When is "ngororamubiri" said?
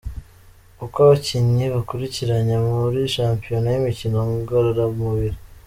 4.37-5.37